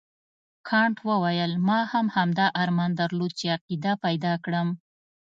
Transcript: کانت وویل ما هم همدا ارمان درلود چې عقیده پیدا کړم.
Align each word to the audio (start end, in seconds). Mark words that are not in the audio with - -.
کانت 0.69 0.97
وویل 1.09 1.51
ما 1.67 1.79
هم 1.91 2.05
همدا 2.15 2.47
ارمان 2.61 2.91
درلود 3.01 3.31
چې 3.39 3.45
عقیده 3.55 3.91
پیدا 4.05 4.33
کړم. 4.45 4.67